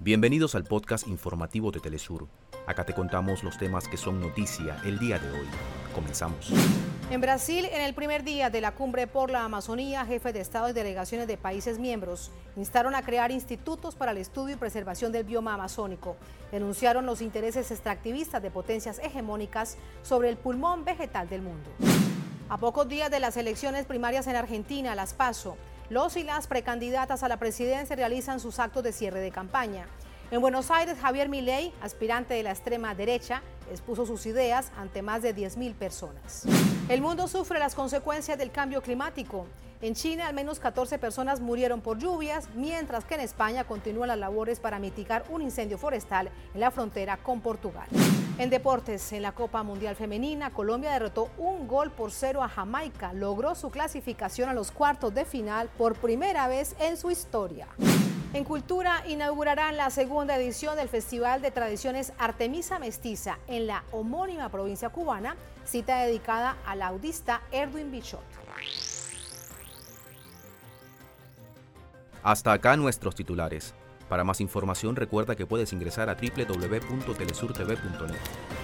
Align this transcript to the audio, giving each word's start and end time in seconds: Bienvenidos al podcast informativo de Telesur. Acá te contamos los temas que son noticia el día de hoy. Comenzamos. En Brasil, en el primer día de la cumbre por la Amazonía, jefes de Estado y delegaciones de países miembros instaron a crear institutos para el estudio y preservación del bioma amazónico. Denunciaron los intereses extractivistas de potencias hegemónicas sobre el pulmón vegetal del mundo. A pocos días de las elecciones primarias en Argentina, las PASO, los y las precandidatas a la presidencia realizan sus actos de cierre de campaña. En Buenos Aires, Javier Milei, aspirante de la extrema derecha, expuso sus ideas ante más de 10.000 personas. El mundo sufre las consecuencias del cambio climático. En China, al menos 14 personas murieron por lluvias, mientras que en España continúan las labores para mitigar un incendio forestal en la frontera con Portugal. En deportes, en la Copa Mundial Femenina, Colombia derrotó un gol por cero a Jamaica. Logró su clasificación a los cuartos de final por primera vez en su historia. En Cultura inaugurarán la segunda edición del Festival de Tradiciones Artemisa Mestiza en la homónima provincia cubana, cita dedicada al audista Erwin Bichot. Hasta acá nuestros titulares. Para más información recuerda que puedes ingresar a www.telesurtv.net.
Bienvenidos 0.00 0.54
al 0.54 0.64
podcast 0.64 1.06
informativo 1.06 1.70
de 1.70 1.80
Telesur. 1.80 2.26
Acá 2.66 2.84
te 2.84 2.92
contamos 2.92 3.44
los 3.44 3.56
temas 3.56 3.88
que 3.88 3.96
son 3.96 4.20
noticia 4.20 4.76
el 4.84 4.98
día 4.98 5.18
de 5.18 5.30
hoy. 5.30 5.46
Comenzamos. 5.94 6.50
En 7.10 7.20
Brasil, 7.20 7.64
en 7.70 7.80
el 7.80 7.94
primer 7.94 8.24
día 8.24 8.50
de 8.50 8.60
la 8.60 8.72
cumbre 8.72 9.06
por 9.06 9.30
la 9.30 9.44
Amazonía, 9.44 10.04
jefes 10.04 10.34
de 10.34 10.40
Estado 10.40 10.68
y 10.68 10.72
delegaciones 10.72 11.28
de 11.28 11.36
países 11.36 11.78
miembros 11.78 12.32
instaron 12.56 12.94
a 12.94 13.02
crear 13.02 13.30
institutos 13.30 13.94
para 13.94 14.10
el 14.10 14.18
estudio 14.18 14.56
y 14.56 14.58
preservación 14.58 15.12
del 15.12 15.24
bioma 15.24 15.54
amazónico. 15.54 16.16
Denunciaron 16.50 17.06
los 17.06 17.22
intereses 17.22 17.70
extractivistas 17.70 18.42
de 18.42 18.50
potencias 18.50 18.98
hegemónicas 18.98 19.78
sobre 20.02 20.28
el 20.28 20.36
pulmón 20.36 20.84
vegetal 20.84 21.28
del 21.28 21.42
mundo. 21.42 21.70
A 22.48 22.58
pocos 22.58 22.88
días 22.88 23.10
de 23.10 23.20
las 23.20 23.36
elecciones 23.36 23.86
primarias 23.86 24.26
en 24.26 24.36
Argentina, 24.36 24.94
las 24.94 25.14
PASO, 25.14 25.56
los 25.90 26.16
y 26.16 26.24
las 26.24 26.46
precandidatas 26.46 27.22
a 27.22 27.28
la 27.28 27.38
presidencia 27.38 27.96
realizan 27.96 28.40
sus 28.40 28.58
actos 28.58 28.82
de 28.82 28.92
cierre 28.92 29.20
de 29.20 29.30
campaña. 29.30 29.86
En 30.34 30.40
Buenos 30.40 30.72
Aires, 30.72 30.98
Javier 31.00 31.28
Milei, 31.28 31.72
aspirante 31.80 32.34
de 32.34 32.42
la 32.42 32.50
extrema 32.50 32.92
derecha, 32.92 33.40
expuso 33.70 34.04
sus 34.04 34.26
ideas 34.26 34.72
ante 34.76 35.00
más 35.00 35.22
de 35.22 35.32
10.000 35.32 35.74
personas. 35.74 36.42
El 36.88 37.02
mundo 37.02 37.28
sufre 37.28 37.60
las 37.60 37.76
consecuencias 37.76 38.36
del 38.36 38.50
cambio 38.50 38.82
climático. 38.82 39.46
En 39.80 39.94
China, 39.94 40.26
al 40.26 40.34
menos 40.34 40.58
14 40.58 40.98
personas 40.98 41.38
murieron 41.38 41.80
por 41.80 41.98
lluvias, 41.98 42.48
mientras 42.56 43.04
que 43.04 43.14
en 43.14 43.20
España 43.20 43.62
continúan 43.62 44.08
las 44.08 44.18
labores 44.18 44.58
para 44.58 44.80
mitigar 44.80 45.24
un 45.30 45.40
incendio 45.40 45.78
forestal 45.78 46.28
en 46.52 46.58
la 46.58 46.72
frontera 46.72 47.16
con 47.18 47.40
Portugal. 47.40 47.86
En 48.36 48.50
deportes, 48.50 49.12
en 49.12 49.22
la 49.22 49.30
Copa 49.30 49.62
Mundial 49.62 49.94
Femenina, 49.94 50.50
Colombia 50.50 50.90
derrotó 50.90 51.28
un 51.38 51.68
gol 51.68 51.92
por 51.92 52.10
cero 52.10 52.42
a 52.42 52.48
Jamaica. 52.48 53.12
Logró 53.12 53.54
su 53.54 53.70
clasificación 53.70 54.48
a 54.48 54.54
los 54.54 54.72
cuartos 54.72 55.14
de 55.14 55.26
final 55.26 55.70
por 55.78 55.94
primera 55.94 56.48
vez 56.48 56.74
en 56.80 56.96
su 56.96 57.12
historia. 57.12 57.68
En 58.34 58.42
Cultura 58.42 59.04
inaugurarán 59.06 59.76
la 59.76 59.90
segunda 59.90 60.36
edición 60.36 60.74
del 60.74 60.88
Festival 60.88 61.40
de 61.40 61.52
Tradiciones 61.52 62.12
Artemisa 62.18 62.80
Mestiza 62.80 63.38
en 63.46 63.68
la 63.68 63.84
homónima 63.92 64.48
provincia 64.48 64.88
cubana, 64.88 65.36
cita 65.64 66.00
dedicada 66.00 66.56
al 66.66 66.82
audista 66.82 67.42
Erwin 67.52 67.92
Bichot. 67.92 68.24
Hasta 72.24 72.52
acá 72.52 72.76
nuestros 72.76 73.14
titulares. 73.14 73.72
Para 74.08 74.24
más 74.24 74.40
información 74.40 74.96
recuerda 74.96 75.36
que 75.36 75.46
puedes 75.46 75.72
ingresar 75.72 76.10
a 76.10 76.16
www.telesurtv.net. 76.16 78.63